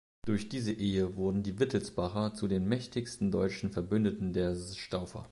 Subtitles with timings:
[0.25, 5.29] Durch diese Ehe wurden die Wittelsbacher zu den mächtigsten deutschen Verbündeten der Staufer.